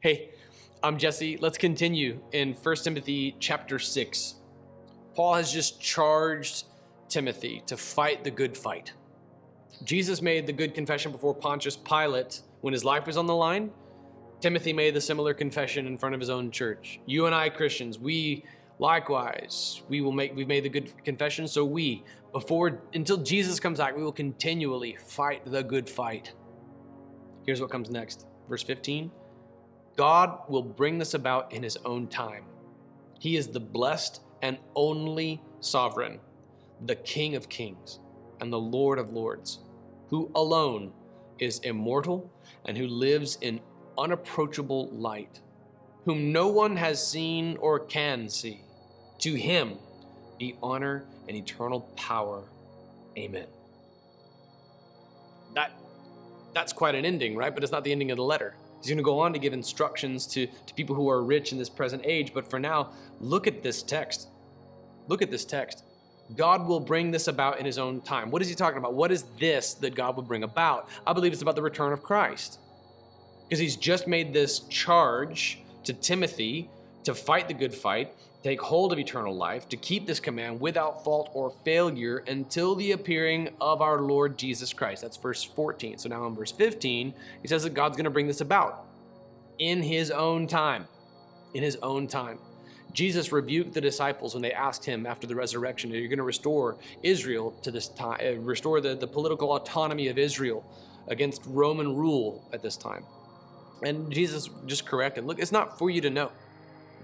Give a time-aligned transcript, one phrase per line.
[0.00, 0.30] Hey,
[0.80, 1.38] I'm Jesse.
[1.38, 4.36] Let's continue in 1 Timothy chapter 6.
[5.12, 6.66] Paul has just charged
[7.08, 8.92] Timothy to fight the good fight.
[9.82, 13.72] Jesus made the good confession before Pontius Pilate when his life was on the line.
[14.40, 17.00] Timothy made the similar confession in front of his own church.
[17.04, 18.44] You and I, Christians, we
[18.78, 23.78] likewise, we will make we've made the good confession, so we, before until Jesus comes
[23.78, 26.34] back, we will continually fight the good fight.
[27.44, 28.26] Here's what comes next.
[28.48, 29.10] Verse 15.
[29.98, 32.44] God will bring this about in his own time.
[33.18, 36.20] He is the blessed and only sovereign,
[36.86, 37.98] the King of kings
[38.40, 39.58] and the Lord of lords,
[40.08, 40.92] who alone
[41.40, 42.30] is immortal
[42.64, 43.60] and who lives in
[43.98, 45.40] unapproachable light,
[46.04, 48.62] whom no one has seen or can see.
[49.18, 49.78] To him
[50.38, 52.44] be honor and eternal power.
[53.16, 53.48] Amen.
[55.56, 55.72] That
[56.54, 57.52] that's quite an ending, right?
[57.52, 58.54] But it's not the ending of the letter.
[58.78, 61.58] He's going to go on to give instructions to, to people who are rich in
[61.58, 62.32] this present age.
[62.32, 64.28] But for now, look at this text.
[65.08, 65.84] Look at this text.
[66.36, 68.30] God will bring this about in his own time.
[68.30, 68.94] What is he talking about?
[68.94, 70.88] What is this that God will bring about?
[71.06, 72.60] I believe it's about the return of Christ.
[73.44, 76.70] Because he's just made this charge to Timothy
[77.04, 81.04] to fight the good fight, take hold of eternal life, to keep this command without
[81.04, 85.02] fault or failure until the appearing of our Lord Jesus Christ.
[85.02, 85.98] That's verse 14.
[85.98, 88.86] So now in verse 15, he says that God's going to bring this about
[89.58, 90.86] in his own time.
[91.54, 92.38] In his own time.
[92.92, 96.24] Jesus rebuked the disciples when they asked him after the resurrection, Are you going to
[96.24, 100.64] restore Israel to this time, uh, restore the, the political autonomy of Israel
[101.08, 103.04] against Roman rule at this time?
[103.82, 106.32] And Jesus just corrected, Look, it's not for you to know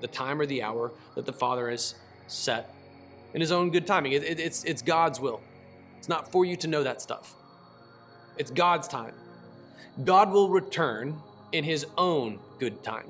[0.00, 1.94] the time or the hour that the Father has
[2.26, 2.74] set
[3.32, 4.12] in His own good timing.
[4.12, 5.40] It, it, it's, it's God's will.
[5.98, 7.34] It's not for you to know that stuff.
[8.36, 9.14] It's God's time.
[10.04, 11.20] God will return
[11.52, 13.06] in His own good time.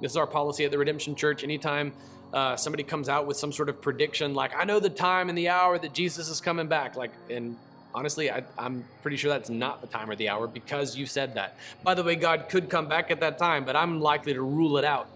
[0.00, 1.42] This is our policy at the Redemption Church.
[1.42, 1.92] Anytime
[2.32, 5.36] uh, somebody comes out with some sort of prediction, like, I know the time and
[5.36, 7.56] the hour that Jesus is coming back, like, and
[7.94, 11.34] honestly, I, am pretty sure that's not the time or the hour because you said
[11.34, 11.56] that.
[11.82, 14.78] By the way, God could come back at that time, but I'm likely to rule
[14.78, 15.08] it out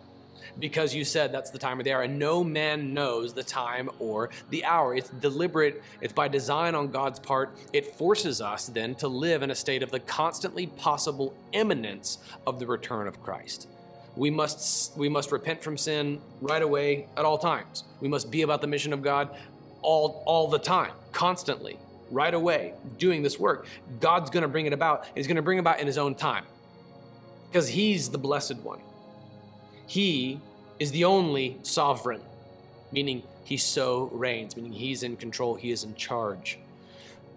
[0.59, 2.03] because you said that's the time or the hour.
[2.03, 4.95] And no man knows the time or the hour.
[4.95, 7.57] It's deliberate, it's by design on God's part.
[7.73, 12.59] It forces us then to live in a state of the constantly possible imminence of
[12.59, 13.69] the return of Christ.
[14.15, 17.85] We must, we must repent from sin right away at all times.
[18.01, 19.35] We must be about the mission of God
[19.81, 21.79] all, all the time, constantly,
[22.11, 23.67] right away, doing this work.
[24.01, 25.07] God's going to bring it about.
[25.15, 26.45] He's going to bring about in His own time
[27.49, 28.81] because He's the blessed one.
[29.93, 30.41] He
[30.79, 32.23] is the only sovereign,
[32.93, 36.59] meaning he so reigns, meaning he's in control, he is in charge.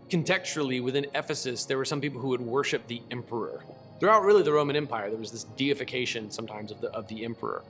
[0.09, 3.65] Contextually, within Ephesus, there were some people who would worship the emperor.
[3.99, 7.61] Throughout really the Roman Empire, there was this deification sometimes of the, of the emperor.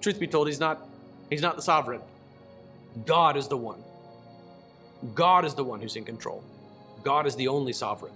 [0.00, 0.86] Truth be told, he's not,
[1.28, 2.00] he's not the sovereign.
[3.04, 3.82] God is the one.
[5.16, 6.44] God is the one who's in control.
[7.02, 8.14] God is the only sovereign.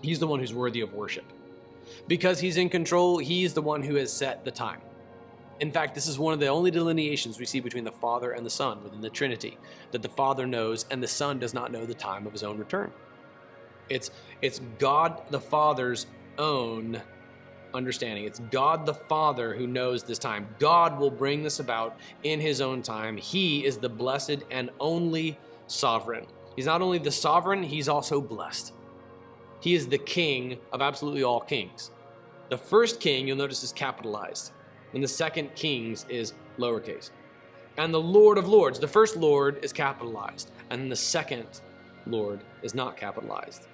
[0.00, 1.26] He's the one who's worthy of worship.
[2.08, 4.80] Because he's in control, he's the one who has set the time.
[5.60, 8.44] In fact, this is one of the only delineations we see between the Father and
[8.44, 9.56] the Son within the Trinity
[9.92, 12.58] that the Father knows and the Son does not know the time of his own
[12.58, 12.90] return.
[13.88, 14.10] It's,
[14.42, 16.06] it's God the Father's
[16.38, 17.00] own
[17.72, 18.24] understanding.
[18.24, 20.48] It's God the Father who knows this time.
[20.58, 23.16] God will bring this about in his own time.
[23.16, 26.26] He is the blessed and only sovereign.
[26.56, 28.72] He's not only the sovereign, he's also blessed.
[29.60, 31.90] He is the king of absolutely all kings.
[32.48, 34.52] The first king, you'll notice, is capitalized
[34.94, 37.10] and the second Kings is lowercase.
[37.76, 41.60] And the Lord of Lords, the first Lord is capitalized, and the second
[42.06, 43.66] Lord is not capitalized.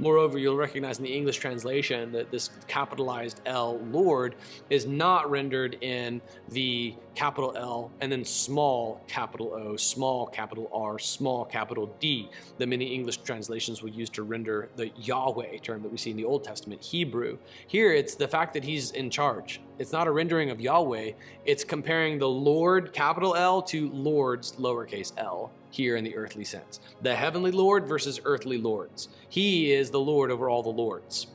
[0.00, 4.36] Moreover, you'll recognize in the English translation that this capitalized L, Lord,
[4.70, 11.00] is not rendered in the capital L and then small capital O, small capital R,
[11.00, 15.90] small capital D that many English translations will use to render the Yahweh term that
[15.90, 17.36] we see in the Old Testament Hebrew.
[17.66, 19.60] Here, it's the fact that he's in charge.
[19.78, 21.12] It's not a rendering of Yahweh,
[21.44, 26.80] it's comparing the Lord, capital L, to Lord's, lowercase l here in the earthly sense.
[27.02, 29.08] The heavenly Lord versus earthly lords.
[29.28, 31.28] He is the Lord over all the lords.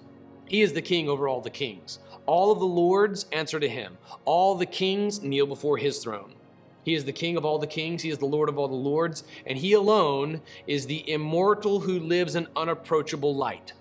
[0.45, 2.00] He is the king over all the kings.
[2.25, 3.98] All of the lords answer to him.
[4.25, 6.34] All the kings kneel before his throne.
[6.84, 8.01] He is the king of all the kings.
[8.01, 9.24] He is the Lord of all the lords.
[9.45, 13.72] And he alone is the immortal who lives in unapproachable light.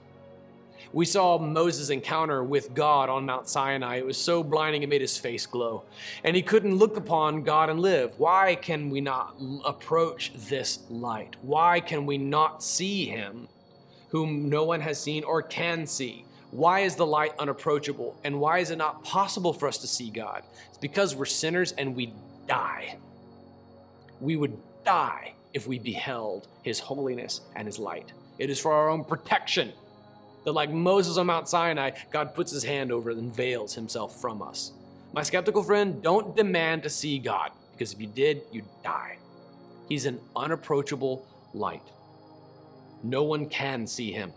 [0.94, 3.96] We saw Moses' encounter with God on Mount Sinai.
[3.96, 5.84] It was so blinding it made his face glow.
[6.22, 8.12] And he couldn't look upon God and live.
[8.18, 9.34] Why can we not
[9.64, 11.36] approach this light?
[11.40, 13.48] Why can we not see him
[14.10, 16.26] whom no one has seen or can see?
[16.50, 18.14] Why is the light unapproachable?
[18.22, 20.42] And why is it not possible for us to see God?
[20.68, 22.12] It's because we're sinners and we
[22.46, 22.98] die.
[24.20, 28.12] We would die if we beheld his holiness and his light.
[28.38, 29.72] It is for our own protection
[30.44, 34.20] that, like Moses on Mount Sinai, God puts his hand over it and veils himself
[34.20, 34.72] from us.
[35.12, 39.18] My skeptical friend, don't demand to see God, because if you did, you'd die.
[39.88, 41.82] He's an unapproachable light.
[43.02, 44.32] No one can see him.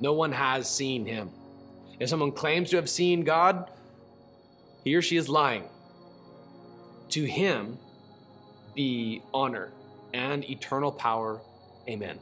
[0.00, 1.30] No one has seen him.
[1.98, 3.70] If someone claims to have seen God,
[4.84, 5.64] he or she is lying.
[7.10, 7.78] To him
[8.74, 9.72] be honor
[10.12, 11.40] and eternal power.
[11.88, 12.18] Amen.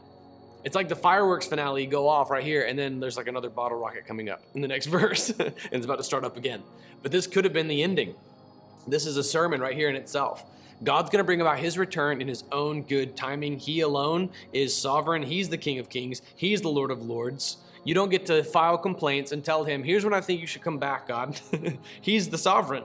[0.65, 3.79] It's like the fireworks finale go off right here, and then there's like another bottle
[3.79, 6.63] rocket coming up in the next verse, and it's about to start up again.
[7.03, 8.15] But this could have been the ending.
[8.87, 10.45] This is a sermon right here in itself.
[10.83, 13.59] God's going to bring about his return in his own good timing.
[13.59, 15.23] He alone is sovereign.
[15.23, 17.59] He's the King of Kings, He's the Lord of Lords.
[17.85, 20.63] You don't get to file complaints and tell him, here's when I think you should
[20.63, 21.39] come back, God.
[22.01, 22.85] He's the sovereign.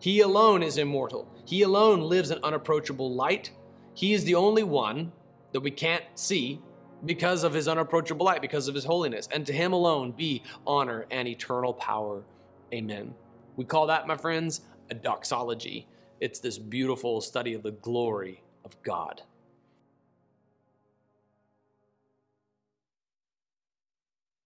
[0.00, 1.26] He alone is immortal.
[1.46, 3.50] He alone lives in unapproachable light.
[3.94, 5.12] He is the only one
[5.52, 6.60] that we can't see
[7.06, 9.28] because of his unapproachable light, because of his holiness.
[9.32, 12.22] And to him alone be honor and eternal power.
[12.72, 13.14] Amen.
[13.56, 15.86] We call that, my friends, a doxology.
[16.20, 19.22] It's this beautiful study of the glory of God.